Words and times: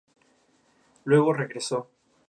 Luego 1.05 1.31
regresó 1.31 1.91